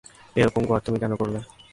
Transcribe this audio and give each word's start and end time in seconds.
এরকম 0.35 0.61
গোয়ার্তুমি 0.65 0.97
কেন 0.99 1.13
করলে? 1.15 1.39